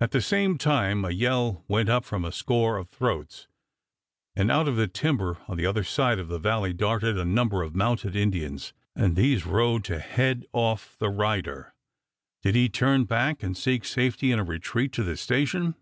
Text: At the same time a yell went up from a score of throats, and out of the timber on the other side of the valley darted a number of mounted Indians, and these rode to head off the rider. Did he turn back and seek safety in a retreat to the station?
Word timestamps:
At 0.00 0.12
the 0.12 0.20
same 0.20 0.58
time 0.58 1.04
a 1.04 1.10
yell 1.10 1.64
went 1.66 1.88
up 1.88 2.04
from 2.04 2.24
a 2.24 2.30
score 2.30 2.76
of 2.76 2.88
throats, 2.88 3.48
and 4.36 4.48
out 4.48 4.68
of 4.68 4.76
the 4.76 4.86
timber 4.86 5.38
on 5.48 5.56
the 5.56 5.66
other 5.66 5.82
side 5.82 6.20
of 6.20 6.28
the 6.28 6.38
valley 6.38 6.72
darted 6.72 7.18
a 7.18 7.24
number 7.24 7.64
of 7.64 7.74
mounted 7.74 8.14
Indians, 8.14 8.72
and 8.94 9.16
these 9.16 9.46
rode 9.46 9.82
to 9.86 9.98
head 9.98 10.46
off 10.52 10.96
the 11.00 11.10
rider. 11.10 11.74
Did 12.44 12.54
he 12.54 12.68
turn 12.68 13.06
back 13.06 13.42
and 13.42 13.56
seek 13.56 13.84
safety 13.84 14.30
in 14.30 14.38
a 14.38 14.44
retreat 14.44 14.92
to 14.92 15.02
the 15.02 15.16
station? 15.16 15.74